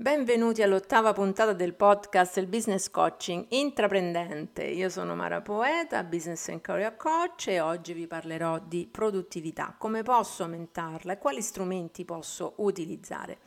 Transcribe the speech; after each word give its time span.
Benvenuti 0.00 0.62
all'ottava 0.62 1.12
puntata 1.12 1.52
del 1.52 1.74
podcast 1.74 2.38
Il 2.38 2.46
Business 2.46 2.88
Coaching 2.88 3.44
Intraprendente. 3.50 4.64
Io 4.64 4.88
sono 4.88 5.14
Mara 5.14 5.42
Poeta, 5.42 6.02
Business 6.04 6.48
and 6.48 6.62
Career 6.62 6.96
Coach 6.96 7.48
e 7.48 7.60
oggi 7.60 7.92
vi 7.92 8.06
parlerò 8.06 8.58
di 8.58 8.88
produttività, 8.90 9.74
come 9.76 10.02
posso 10.02 10.44
aumentarla 10.44 11.12
e 11.12 11.18
quali 11.18 11.42
strumenti 11.42 12.06
posso 12.06 12.54
utilizzare. 12.56 13.40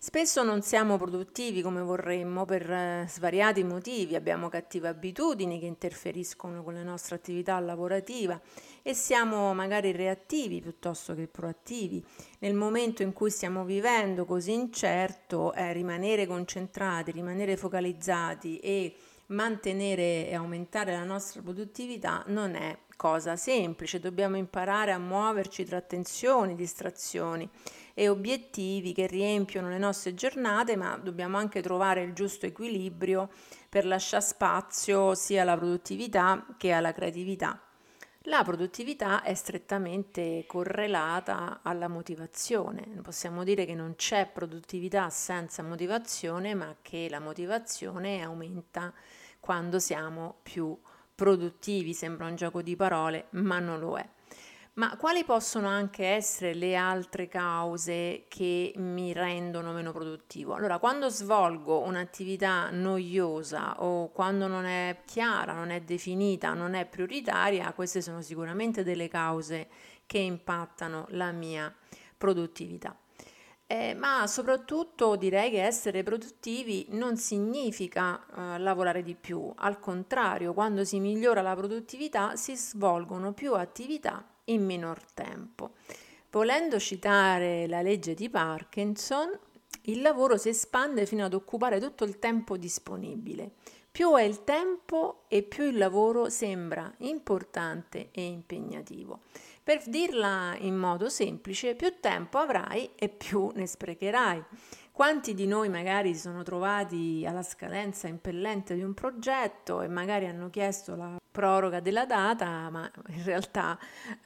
Spesso 0.00 0.44
non 0.44 0.62
siamo 0.62 0.96
produttivi 0.96 1.60
come 1.60 1.80
vorremmo 1.80 2.44
per 2.44 2.70
eh, 2.70 3.06
svariati 3.08 3.64
motivi, 3.64 4.14
abbiamo 4.14 4.48
cattive 4.48 4.86
abitudini 4.86 5.58
che 5.58 5.66
interferiscono 5.66 6.62
con 6.62 6.74
la 6.74 6.84
nostra 6.84 7.16
attività 7.16 7.58
lavorativa 7.58 8.40
e 8.80 8.94
siamo 8.94 9.52
magari 9.54 9.90
reattivi 9.90 10.60
piuttosto 10.60 11.16
che 11.16 11.26
proattivi. 11.26 12.00
Nel 12.38 12.54
momento 12.54 13.02
in 13.02 13.12
cui 13.12 13.30
stiamo 13.30 13.64
vivendo 13.64 14.24
così 14.24 14.52
incerto, 14.52 15.52
eh, 15.52 15.72
rimanere 15.72 16.28
concentrati, 16.28 17.10
rimanere 17.10 17.56
focalizzati 17.56 18.60
e 18.60 18.94
mantenere 19.26 20.28
e 20.28 20.34
aumentare 20.36 20.92
la 20.92 21.04
nostra 21.04 21.42
produttività 21.42 22.22
non 22.28 22.54
è 22.54 22.78
cosa 22.94 23.34
semplice, 23.34 23.98
dobbiamo 23.98 24.36
imparare 24.36 24.92
a 24.92 24.98
muoverci 24.98 25.64
tra 25.64 25.80
tensioni, 25.80 26.54
distrazioni 26.54 27.48
e 27.98 28.08
obiettivi 28.08 28.92
che 28.92 29.08
riempiono 29.08 29.68
le 29.68 29.78
nostre 29.78 30.14
giornate, 30.14 30.76
ma 30.76 30.96
dobbiamo 30.96 31.36
anche 31.36 31.60
trovare 31.60 32.02
il 32.02 32.12
giusto 32.12 32.46
equilibrio 32.46 33.28
per 33.68 33.84
lasciare 33.84 34.22
spazio 34.22 35.16
sia 35.16 35.42
alla 35.42 35.56
produttività 35.56 36.46
che 36.56 36.70
alla 36.70 36.92
creatività. 36.92 37.60
La 38.22 38.44
produttività 38.44 39.22
è 39.22 39.34
strettamente 39.34 40.44
correlata 40.46 41.58
alla 41.64 41.88
motivazione. 41.88 42.86
Possiamo 43.02 43.42
dire 43.42 43.64
che 43.64 43.74
non 43.74 43.96
c'è 43.96 44.28
produttività 44.32 45.10
senza 45.10 45.64
motivazione, 45.64 46.54
ma 46.54 46.76
che 46.80 47.08
la 47.10 47.18
motivazione 47.18 48.22
aumenta 48.22 48.94
quando 49.40 49.80
siamo 49.80 50.36
più 50.44 50.78
produttivi. 51.16 51.92
Sembra 51.94 52.28
un 52.28 52.36
gioco 52.36 52.62
di 52.62 52.76
parole, 52.76 53.26
ma 53.30 53.58
non 53.58 53.80
lo 53.80 53.98
è. 53.98 54.08
Ma 54.78 54.96
quali 54.96 55.24
possono 55.24 55.66
anche 55.66 56.06
essere 56.06 56.54
le 56.54 56.76
altre 56.76 57.26
cause 57.26 58.26
che 58.28 58.72
mi 58.76 59.12
rendono 59.12 59.72
meno 59.72 59.90
produttivo? 59.90 60.54
Allora, 60.54 60.78
quando 60.78 61.08
svolgo 61.08 61.80
un'attività 61.80 62.70
noiosa 62.70 63.82
o 63.82 64.12
quando 64.12 64.46
non 64.46 64.66
è 64.66 65.00
chiara, 65.04 65.52
non 65.52 65.70
è 65.70 65.80
definita, 65.80 66.54
non 66.54 66.74
è 66.74 66.86
prioritaria, 66.86 67.72
queste 67.72 68.00
sono 68.00 68.22
sicuramente 68.22 68.84
delle 68.84 69.08
cause 69.08 69.66
che 70.06 70.18
impattano 70.18 71.06
la 71.08 71.32
mia 71.32 71.74
produttività. 72.16 72.96
Eh, 73.70 73.92
ma 73.92 74.26
soprattutto 74.26 75.14
direi 75.16 75.50
che 75.50 75.62
essere 75.62 76.02
produttivi 76.02 76.86
non 76.92 77.18
significa 77.18 78.18
eh, 78.18 78.58
lavorare 78.58 79.02
di 79.02 79.14
più, 79.14 79.52
al 79.56 79.78
contrario, 79.78 80.54
quando 80.54 80.84
si 80.84 80.98
migliora 81.00 81.42
la 81.42 81.54
produttività 81.54 82.34
si 82.34 82.56
svolgono 82.56 83.34
più 83.34 83.52
attività 83.52 84.26
in 84.44 84.64
minor 84.64 85.02
tempo. 85.12 85.72
Volendo 86.30 86.78
citare 86.78 87.66
la 87.66 87.82
legge 87.82 88.14
di 88.14 88.30
Parkinson, 88.30 89.38
il 89.82 90.00
lavoro 90.00 90.38
si 90.38 90.48
espande 90.48 91.04
fino 91.04 91.26
ad 91.26 91.34
occupare 91.34 91.78
tutto 91.78 92.04
il 92.04 92.18
tempo 92.18 92.56
disponibile. 92.56 93.52
Più 93.98 94.14
è 94.14 94.22
il 94.22 94.44
tempo 94.44 95.24
e 95.26 95.42
più 95.42 95.64
il 95.64 95.76
lavoro 95.76 96.28
sembra 96.28 96.88
importante 96.98 98.10
e 98.12 98.24
impegnativo. 98.26 99.22
Per 99.60 99.82
dirla 99.88 100.54
in 100.60 100.76
modo 100.76 101.08
semplice, 101.08 101.74
più 101.74 101.98
tempo 101.98 102.38
avrai 102.38 102.90
e 102.94 103.08
più 103.08 103.50
ne 103.56 103.66
sprecherai. 103.66 104.40
Quanti 104.92 105.34
di 105.34 105.48
noi 105.48 105.68
magari 105.68 106.14
si 106.14 106.20
sono 106.20 106.44
trovati 106.44 107.24
alla 107.26 107.42
scadenza 107.42 108.06
impellente 108.06 108.76
di 108.76 108.82
un 108.82 108.94
progetto 108.94 109.82
e 109.82 109.88
magari 109.88 110.26
hanno 110.26 110.48
chiesto 110.48 110.94
la 110.94 111.17
proroga 111.30 111.80
della 111.80 112.06
data, 112.06 112.68
ma 112.70 112.90
in 113.08 113.24
realtà 113.24 113.78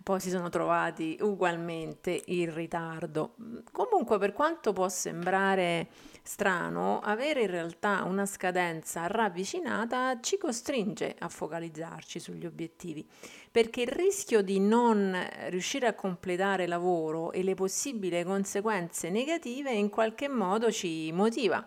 poi 0.03 0.21
si 0.21 0.31
sono 0.31 0.49
trovati 0.49 1.19
ugualmente 1.21 2.23
in 2.27 2.55
ritardo. 2.55 3.35
Comunque, 3.71 4.19
per 4.19 4.33
quanto 4.33 4.73
può 4.73 4.89
sembrare 4.89 5.89
strano, 6.23 7.01
avere 7.01 7.43
in 7.43 7.51
realtà 7.51 8.05
una 8.05 8.27
scadenza 8.27 9.07
ravvicinata 9.07 10.21
ci 10.21 10.39
costringe 10.39 11.17
a 11.19 11.29
focalizzarci 11.29 12.21
sugli 12.21 12.47
obiettivi, 12.47 13.07
perché 13.51 13.83
il 13.83 13.89
rischio 13.89 14.41
di 14.43 14.61
non 14.61 15.17
riuscire 15.49 15.87
a 15.87 15.95
completare 15.95 16.67
lavoro 16.67 17.33
e 17.33 17.43
le 17.43 17.55
possibili 17.55 18.23
conseguenze 18.25 19.11
negative 19.11 19.73
in 19.73 19.91
qualche 19.91 20.29
modo 20.29 20.71
ci 20.71 21.11
motiva 21.13 21.67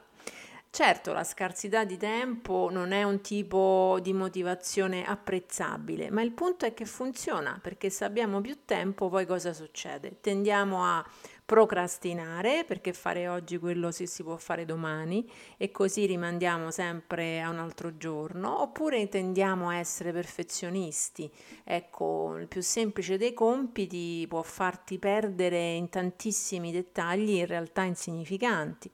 Certo, 0.75 1.13
la 1.13 1.23
scarsità 1.23 1.85
di 1.85 1.95
tempo 1.95 2.67
non 2.69 2.91
è 2.91 3.03
un 3.03 3.21
tipo 3.21 3.97
di 4.01 4.11
motivazione 4.11 5.05
apprezzabile, 5.05 6.11
ma 6.11 6.21
il 6.21 6.33
punto 6.33 6.65
è 6.65 6.73
che 6.73 6.83
funziona, 6.83 7.57
perché 7.63 7.89
se 7.89 8.03
abbiamo 8.03 8.41
più 8.41 8.65
tempo 8.65 9.07
poi 9.07 9.25
cosa 9.25 9.53
succede? 9.53 10.17
Tendiamo 10.19 10.83
a 10.83 11.09
procrastinare 11.45 12.65
perché 12.65 12.91
fare 12.91 13.29
oggi 13.29 13.57
quello 13.57 13.91
si, 13.91 14.05
si 14.05 14.21
può 14.23 14.35
fare 14.35 14.65
domani 14.65 15.25
e 15.55 15.71
così 15.71 16.07
rimandiamo 16.07 16.71
sempre 16.71 17.39
a 17.39 17.49
un 17.49 17.59
altro 17.59 17.95
giorno 17.95 18.61
oppure 18.61 19.07
tendiamo 19.07 19.69
a 19.69 19.75
essere 19.75 20.11
perfezionisti 20.11 21.31
ecco 21.63 22.35
il 22.39 22.47
più 22.47 22.63
semplice 22.63 23.17
dei 23.17 23.35
compiti 23.35 24.25
può 24.27 24.41
farti 24.41 24.97
perdere 24.97 25.73
in 25.73 25.87
tantissimi 25.89 26.71
dettagli 26.71 27.35
in 27.35 27.45
realtà 27.45 27.83
insignificanti 27.83 28.89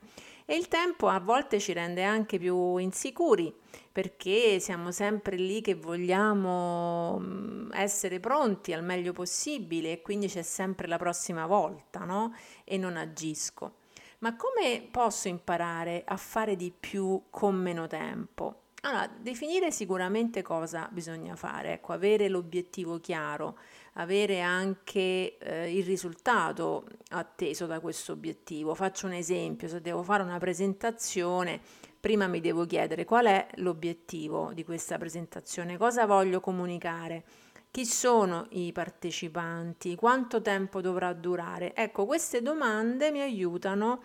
e 0.51 0.57
il 0.57 0.67
tempo 0.67 1.07
a 1.07 1.21
volte 1.21 1.61
ci 1.61 1.71
rende 1.71 2.03
anche 2.03 2.37
più 2.37 2.75
insicuri 2.75 3.55
perché 3.89 4.59
siamo 4.59 4.91
sempre 4.91 5.37
lì 5.37 5.61
che 5.61 5.75
vogliamo 5.75 7.69
essere 7.71 8.19
pronti 8.19 8.73
al 8.73 8.83
meglio 8.83 9.13
possibile 9.13 9.93
e 9.93 10.01
quindi 10.01 10.27
c'è 10.27 10.41
sempre 10.41 10.87
la 10.87 10.97
prossima 10.97 11.45
volta, 11.45 11.99
no? 11.99 12.35
E 12.65 12.77
non 12.77 12.97
agisco. 12.97 13.75
Ma 14.19 14.35
come 14.35 14.85
posso 14.91 15.29
imparare 15.29 16.03
a 16.05 16.17
fare 16.17 16.57
di 16.57 16.73
più 16.77 17.27
con 17.29 17.55
meno 17.55 17.87
tempo? 17.87 18.63
Allora, 18.81 19.07
definire 19.07 19.71
sicuramente 19.71 20.41
cosa 20.41 20.89
bisogna 20.91 21.37
fare, 21.37 21.73
ecco, 21.73 21.93
avere 21.93 22.27
l'obiettivo 22.27 22.99
chiaro, 22.99 23.57
avere 23.93 24.39
anche 24.41 25.37
eh, 25.37 25.75
il 25.75 25.83
risultato 25.83 26.85
atteso 27.09 27.65
da 27.65 27.79
questo 27.79 28.13
obiettivo. 28.13 28.73
Faccio 28.73 29.07
un 29.07 29.13
esempio, 29.13 29.67
se 29.67 29.81
devo 29.81 30.03
fare 30.03 30.23
una 30.23 30.37
presentazione, 30.37 31.59
prima 31.99 32.27
mi 32.27 32.39
devo 32.39 32.65
chiedere 32.65 33.05
qual 33.05 33.25
è 33.25 33.47
l'obiettivo 33.55 34.51
di 34.53 34.63
questa 34.63 34.97
presentazione, 34.97 35.77
cosa 35.77 36.05
voglio 36.05 36.39
comunicare, 36.39 37.23
chi 37.69 37.85
sono 37.85 38.47
i 38.51 38.71
partecipanti, 38.71 39.95
quanto 39.95 40.41
tempo 40.41 40.81
dovrà 40.81 41.13
durare. 41.13 41.73
Ecco, 41.73 42.05
queste 42.05 42.41
domande 42.41 43.11
mi 43.11 43.21
aiutano 43.21 44.01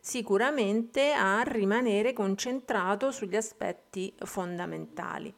sicuramente 0.00 1.12
a 1.12 1.42
rimanere 1.42 2.12
concentrato 2.12 3.10
sugli 3.10 3.34
aspetti 3.34 4.14
fondamentali 4.18 5.34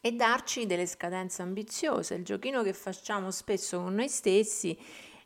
e 0.00 0.12
darci 0.12 0.66
delle 0.66 0.86
scadenze 0.86 1.42
ambiziose. 1.42 2.14
Il 2.14 2.24
giochino 2.24 2.62
che 2.62 2.72
facciamo 2.72 3.30
spesso 3.30 3.80
con 3.80 3.94
noi 3.94 4.08
stessi 4.08 4.76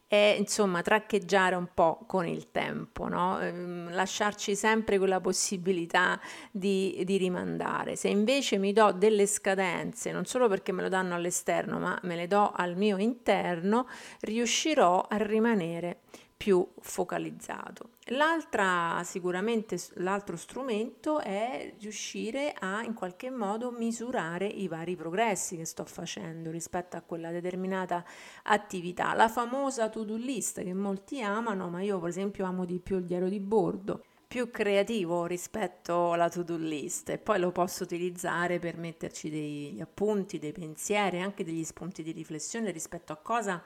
è 0.07 0.37
insomma 0.39 0.83
traccheggiare 0.83 1.57
un 1.57 1.69
po' 1.73 2.05
con 2.07 2.27
il 2.27 2.51
tempo, 2.51 3.09
no? 3.09 3.41
ehm, 3.41 3.93
lasciarci 3.93 4.55
sempre 4.55 4.99
quella 4.99 5.21
possibilità 5.21 6.21
di, 6.51 7.03
di, 7.05 7.17
rimandare. 7.17 7.97
Se 7.97 8.09
invece 8.09 8.59
mi 8.59 8.73
do 8.73 8.93
delle 8.93 9.27
scadenze, 9.27 10.12
non 10.12 10.25
solo 10.25 10.47
perché 10.49 10.73
me 10.73 10.83
lo 10.83 10.89
danno 10.89 11.15
all'esterno, 11.15 11.79
ma 11.79 11.99
me 12.03 12.17
le 12.17 12.27
do 12.27 12.53
al 12.55 12.77
mio 12.77 12.99
interno, 12.99 13.89
riuscirò 14.21 15.06
a 15.09 15.17
rimanere 15.17 16.01
più 16.44 16.62
focalizzato. 16.78 17.93
L'altra, 18.09 19.00
sicuramente 19.03 19.78
l'altro 19.94 20.37
strumento 20.37 21.20
è 21.20 21.73
riuscire 21.81 22.52
a 22.52 22.82
in 22.82 22.93
qualche 22.93 23.31
modo 23.31 23.70
misurare 23.70 24.44
i 24.44 24.69
vari 24.69 24.94
progressi 24.94 25.56
che 25.56 25.64
sto 25.64 25.87
facendo 25.87 26.50
rispetto 26.50 26.99
a 26.99 27.00
quella 27.00 27.31
determinata 27.31 28.05
attività. 28.43 29.14
La 29.14 29.31
famosa 29.31 29.88
to-do 29.88 30.17
list 30.17 30.62
che 30.62 30.75
molti 30.75 31.23
amano, 31.23 31.70
ma 31.70 31.81
io 31.81 31.99
per 31.99 32.11
esempio 32.11 32.44
amo 32.44 32.67
di 32.67 32.79
più 32.79 32.99
il 32.99 33.06
diario 33.06 33.31
di 33.31 33.41
bordo 33.41 34.05
più 34.29 34.50
creativo 34.50 35.25
rispetto 35.26 36.12
alla 36.12 36.29
to-do 36.29 36.56
list 36.56 37.08
e 37.08 37.19
poi 37.19 37.38
lo 37.38 37.52
posso 37.52 37.85
utilizzare 37.85 38.58
per 38.58 38.76
metterci 38.76 39.31
degli 39.31 39.81
appunti, 39.81 40.38
dei 40.38 40.52
pensieri, 40.52 41.23
anche 41.23 41.43
degli 41.43 41.64
spunti 41.64 42.02
di 42.02 42.12
riflessione 42.12 42.70
rispetto 42.70 43.12
a 43.12 43.17
cosa 43.17 43.62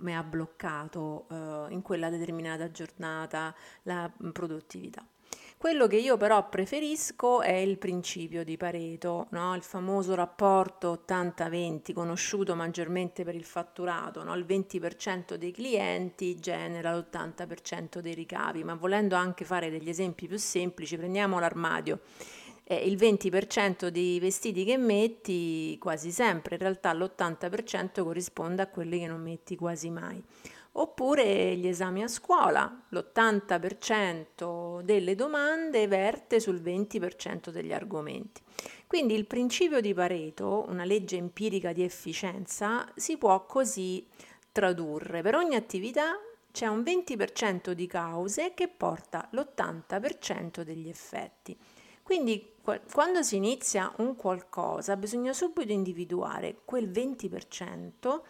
mi 0.00 0.16
ha 0.16 0.22
bloccato 0.22 1.26
eh, 1.30 1.66
in 1.70 1.82
quella 1.82 2.10
determinata 2.10 2.70
giornata 2.70 3.54
la 3.82 4.10
produttività. 4.32 5.04
Quello 5.58 5.88
che 5.88 5.96
io 5.96 6.16
però 6.16 6.48
preferisco 6.48 7.40
è 7.40 7.50
il 7.50 7.78
principio 7.78 8.44
di 8.44 8.56
Pareto, 8.56 9.26
no? 9.30 9.56
il 9.56 9.62
famoso 9.62 10.14
rapporto 10.14 11.02
80-20 11.04 11.92
conosciuto 11.92 12.54
maggiormente 12.54 13.24
per 13.24 13.34
il 13.34 13.42
fatturato, 13.42 14.22
no? 14.22 14.36
il 14.36 14.44
20% 14.46 15.34
dei 15.34 15.50
clienti 15.50 16.38
genera 16.38 16.94
l'80% 16.94 17.98
dei 17.98 18.14
ricavi, 18.14 18.62
ma 18.62 18.74
volendo 18.74 19.16
anche 19.16 19.44
fare 19.44 19.68
degli 19.68 19.88
esempi 19.88 20.28
più 20.28 20.38
semplici, 20.38 20.96
prendiamo 20.96 21.40
l'armadio 21.40 22.02
eh, 22.70 22.76
il 22.86 22.96
20% 22.96 23.86
dei 23.86 24.20
vestiti 24.20 24.62
che 24.64 24.76
metti 24.76 25.78
quasi 25.78 26.10
sempre, 26.10 26.56
in 26.56 26.60
realtà 26.60 26.92
l'80% 26.92 28.02
corrisponde 28.02 28.60
a 28.60 28.66
quelli 28.68 28.98
che 28.98 29.06
non 29.06 29.22
metti 29.22 29.56
quasi 29.56 29.88
mai. 29.88 30.22
Oppure 30.72 31.56
gli 31.56 31.66
esami 31.66 32.02
a 32.02 32.08
scuola, 32.08 32.84
l'80% 32.90 34.82
delle 34.82 35.14
domande 35.14 35.88
verte 35.88 36.40
sul 36.40 36.60
20% 36.60 37.48
degli 37.48 37.72
argomenti. 37.72 38.42
Quindi 38.86 39.14
il 39.14 39.26
principio 39.26 39.80
di 39.80 39.94
Pareto, 39.94 40.66
una 40.68 40.84
legge 40.84 41.16
empirica 41.16 41.72
di 41.72 41.82
efficienza, 41.82 42.86
si 42.94 43.16
può 43.16 43.46
così 43.46 44.06
tradurre. 44.52 45.22
Per 45.22 45.34
ogni 45.34 45.56
attività 45.56 46.20
c'è 46.52 46.66
un 46.66 46.80
20% 46.80 47.72
di 47.72 47.86
cause 47.86 48.52
che 48.54 48.68
porta 48.68 49.26
l'80% 49.32 50.60
degli 50.60 50.88
effetti. 50.88 51.56
Quindi 52.08 52.54
quando 52.92 53.22
si 53.22 53.36
inizia 53.36 53.92
un 53.98 54.14
qualcosa 54.14 54.96
bisogna 54.96 55.32
subito 55.32 55.72
individuare 55.72 56.60
quel 56.64 56.90
20% 56.90 58.20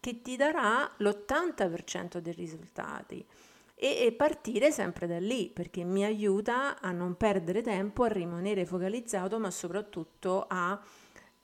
che 0.00 0.22
ti 0.22 0.36
darà 0.36 0.90
l'80% 0.98 2.18
dei 2.18 2.32
risultati 2.32 3.26
e, 3.74 4.12
partire 4.16 4.72
sempre 4.72 5.06
da 5.06 5.18
lì 5.18 5.50
perché 5.50 5.84
mi 5.84 6.04
aiuta 6.04 6.80
a 6.80 6.90
non 6.90 7.16
perdere 7.16 7.62
tempo, 7.62 8.02
a 8.02 8.08
rimanere 8.08 8.66
focalizzato, 8.66 9.38
ma 9.38 9.50
soprattutto 9.52 10.46
a 10.48 10.80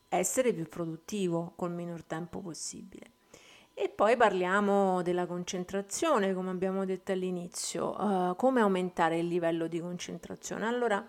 essere 0.09 0.53
più 0.53 0.69
produttivo 0.69 1.53
col 1.55 1.73
minor 1.73 2.03
tempo 2.03 2.41
possibile. 2.41 3.13
E 3.73 3.89
poi 3.89 4.17
parliamo 4.17 5.03
della 5.03 5.27
concentrazione, 5.27 6.35
come 6.35 6.51
abbiamo 6.51 6.85
detto 6.85 7.13
all'inizio, 7.13 8.01
uh, 8.01 8.37
come 8.37 8.61
aumentare 8.61 9.19
il 9.19 9.27
livello 9.27 9.67
di 9.67 9.81
concentrazione. 9.81 10.67
Allora, 10.67 11.05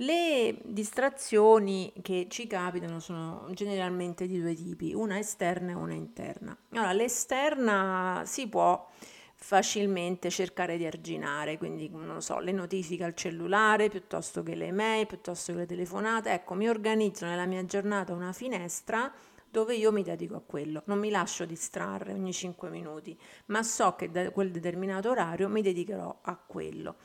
le 0.00 0.58
distrazioni 0.64 1.92
che 2.02 2.26
ci 2.28 2.46
capitano 2.46 3.00
sono 3.00 3.48
generalmente 3.52 4.26
di 4.26 4.40
due 4.40 4.54
tipi, 4.54 4.92
una 4.94 5.18
esterna 5.18 5.72
e 5.72 5.74
una 5.74 5.94
interna. 5.94 6.56
Allora, 6.70 6.92
l'esterna 6.92 8.22
si 8.24 8.48
può 8.48 8.88
facilmente 9.34 10.30
cercare 10.30 10.76
di 10.76 10.86
arginare, 10.86 11.58
quindi 11.58 11.88
non 11.92 12.22
so, 12.22 12.38
le 12.38 12.52
notifiche 12.52 13.04
al 13.04 13.14
cellulare 13.14 13.88
piuttosto 13.88 14.42
che 14.42 14.54
le 14.54 14.66
email, 14.66 15.06
piuttosto 15.06 15.52
che 15.52 15.58
le 15.58 15.66
telefonate. 15.66 16.30
Ecco, 16.30 16.54
mi 16.54 16.68
organizzo 16.68 17.24
nella 17.24 17.46
mia 17.46 17.64
giornata 17.64 18.12
una 18.12 18.32
finestra 18.32 19.12
dove 19.50 19.74
io 19.74 19.90
mi 19.90 20.02
dedico 20.02 20.36
a 20.36 20.42
quello, 20.44 20.82
non 20.86 20.98
mi 20.98 21.10
lascio 21.10 21.44
distrarre 21.44 22.12
ogni 22.12 22.32
5 22.32 22.68
minuti, 22.68 23.18
ma 23.46 23.62
so 23.62 23.94
che 23.96 24.10
da 24.10 24.30
quel 24.30 24.50
determinato 24.50 25.10
orario 25.10 25.48
mi 25.48 25.62
dedicherò 25.62 26.18
a 26.22 26.36
quello. 26.36 26.96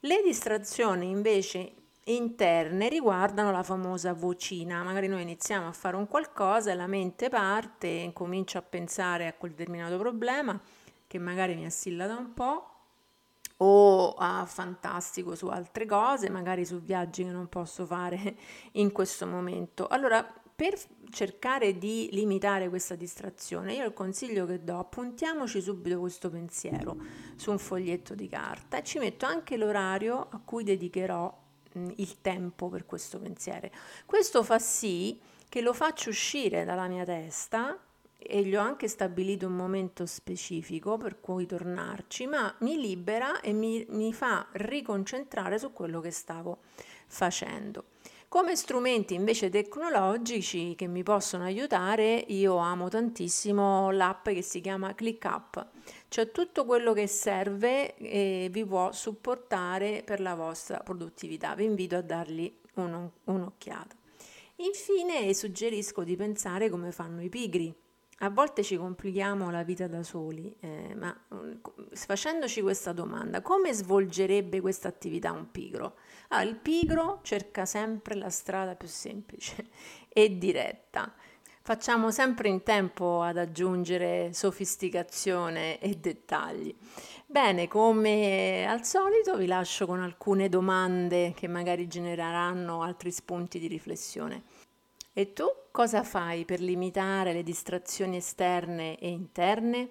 Le 0.00 0.22
distrazioni 0.22 1.10
invece 1.10 1.72
interne 2.14 2.88
riguardano 2.88 3.50
la 3.50 3.62
famosa 3.62 4.12
vocina. 4.14 4.82
Magari 4.82 5.08
noi 5.08 5.22
iniziamo 5.22 5.68
a 5.68 5.72
fare 5.72 5.96
un 5.96 6.06
qualcosa 6.06 6.70
e 6.70 6.74
la 6.74 6.86
mente 6.86 7.28
parte 7.28 8.04
e 8.04 8.10
comincia 8.12 8.58
a 8.58 8.62
pensare 8.62 9.26
a 9.26 9.34
quel 9.34 9.52
determinato 9.52 9.98
problema 9.98 10.60
che 11.06 11.18
magari 11.18 11.54
mi 11.54 11.64
assilla 11.64 12.06
da 12.06 12.16
un 12.16 12.34
po' 12.34 12.72
o 13.58 14.14
a 14.14 14.44
fantastico 14.46 15.34
su 15.34 15.48
altre 15.48 15.86
cose, 15.86 16.30
magari 16.30 16.64
su 16.64 16.80
viaggi 16.80 17.24
che 17.24 17.30
non 17.30 17.48
posso 17.48 17.86
fare 17.86 18.36
in 18.72 18.92
questo 18.92 19.26
momento. 19.26 19.86
Allora, 19.86 20.26
per 20.54 20.76
cercare 21.10 21.78
di 21.78 22.08
limitare 22.12 22.68
questa 22.68 22.94
distrazione, 22.94 23.74
io 23.74 23.84
il 23.84 23.92
consiglio 23.92 24.44
che 24.46 24.62
do, 24.64 24.78
appuntiamoci 24.78 25.60
subito 25.60 26.00
questo 26.00 26.30
pensiero 26.30 26.96
su 27.36 27.50
un 27.50 27.58
foglietto 27.58 28.14
di 28.14 28.28
carta 28.28 28.78
e 28.78 28.82
ci 28.82 28.98
metto 28.98 29.24
anche 29.24 29.56
l'orario 29.56 30.26
a 30.30 30.40
cui 30.44 30.64
dedicherò 30.64 31.46
il 31.96 32.20
tempo 32.20 32.68
per 32.68 32.86
questo 32.86 33.18
pensiero. 33.18 33.70
Questo 34.06 34.42
fa 34.42 34.58
sì 34.58 35.18
che 35.48 35.60
lo 35.60 35.72
faccio 35.72 36.10
uscire 36.10 36.64
dalla 36.64 36.88
mia 36.88 37.04
testa 37.04 37.78
e 38.16 38.42
gli 38.42 38.56
ho 38.56 38.60
anche 38.60 38.88
stabilito 38.88 39.46
un 39.46 39.54
momento 39.54 40.04
specifico 40.04 40.96
per 40.98 41.20
cui 41.20 41.46
tornarci, 41.46 42.26
ma 42.26 42.52
mi 42.58 42.80
libera 42.80 43.40
e 43.40 43.52
mi, 43.52 43.86
mi 43.90 44.12
fa 44.12 44.46
riconcentrare 44.52 45.58
su 45.58 45.72
quello 45.72 46.00
che 46.00 46.10
stavo 46.10 46.58
facendo. 47.06 47.84
Come 48.30 48.56
strumenti 48.56 49.14
invece 49.14 49.48
tecnologici 49.48 50.74
che 50.74 50.86
mi 50.86 51.02
possono 51.02 51.44
aiutare, 51.44 52.26
io 52.28 52.58
amo 52.58 52.88
tantissimo 52.88 53.90
l'app 53.90 54.28
che 54.28 54.42
si 54.42 54.60
chiama 54.60 54.94
ClickUp. 54.94 55.66
C'è 56.10 56.30
tutto 56.30 56.66
quello 56.66 56.92
che 56.92 57.06
serve 57.06 57.96
e 57.96 58.48
vi 58.50 58.66
può 58.66 58.92
supportare 58.92 60.02
per 60.04 60.20
la 60.20 60.34
vostra 60.34 60.80
produttività. 60.80 61.54
Vi 61.54 61.64
invito 61.64 61.96
a 61.96 62.02
dargli 62.02 62.54
un, 62.74 63.08
un'occhiata. 63.24 63.96
Infine 64.56 65.32
suggerisco 65.32 66.04
di 66.04 66.14
pensare 66.14 66.68
come 66.68 66.92
fanno 66.92 67.22
i 67.22 67.30
pigri. 67.30 67.74
A 68.20 68.30
volte 68.30 68.64
ci 68.64 68.76
complichiamo 68.76 69.48
la 69.48 69.62
vita 69.62 69.86
da 69.86 70.02
soli, 70.02 70.52
eh, 70.58 70.92
ma 70.96 71.16
mm, 71.32 71.52
facendoci 71.92 72.60
questa 72.62 72.92
domanda, 72.92 73.42
come 73.42 73.72
svolgerebbe 73.72 74.60
questa 74.60 74.88
attività 74.88 75.30
un 75.30 75.52
pigro? 75.52 75.94
Ah, 76.28 76.42
il 76.42 76.56
pigro 76.56 77.20
cerca 77.22 77.64
sempre 77.64 78.16
la 78.16 78.28
strada 78.28 78.74
più 78.74 78.88
semplice 78.88 79.66
e 80.08 80.36
diretta. 80.36 81.14
Facciamo 81.62 82.10
sempre 82.10 82.48
in 82.48 82.64
tempo 82.64 83.22
ad 83.22 83.36
aggiungere 83.36 84.32
sofisticazione 84.32 85.78
e 85.78 85.94
dettagli. 85.94 86.74
Bene, 87.24 87.68
come 87.68 88.66
al 88.66 88.84
solito 88.84 89.36
vi 89.36 89.46
lascio 89.46 89.86
con 89.86 90.00
alcune 90.00 90.48
domande 90.48 91.34
che 91.36 91.46
magari 91.46 91.86
genereranno 91.86 92.82
altri 92.82 93.12
spunti 93.12 93.60
di 93.60 93.68
riflessione. 93.68 94.42
E 95.18 95.32
tu 95.32 95.46
cosa 95.72 96.04
fai 96.04 96.44
per 96.44 96.60
limitare 96.60 97.32
le 97.32 97.42
distrazioni 97.42 98.18
esterne 98.18 98.96
e 99.00 99.08
interne? 99.08 99.88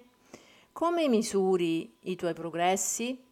Come 0.72 1.06
misuri 1.06 1.98
i 2.04 2.16
tuoi 2.16 2.32
progressi? 2.32 3.22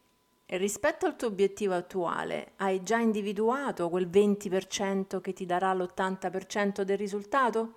E 0.45 0.57
rispetto 0.59 1.07
al 1.07 1.17
tuo 1.17 1.29
obiettivo 1.29 1.73
attuale, 1.73 2.53
hai 2.57 2.83
già 2.83 2.99
individuato 2.99 3.89
quel 3.89 4.11
20% 4.11 5.23
che 5.23 5.33
ti 5.33 5.47
darà 5.47 5.73
l'80% 5.73 6.83
del 6.83 6.99
risultato? 6.99 7.77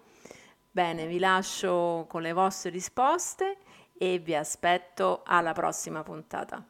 Bene, 0.69 1.07
vi 1.07 1.17
lascio 1.17 2.05
con 2.09 2.21
le 2.21 2.33
vostre 2.33 2.71
risposte 2.71 3.59
e 3.97 4.19
vi 4.19 4.35
aspetto 4.35 5.21
alla 5.23 5.53
prossima 5.53 6.03
puntata. 6.03 6.61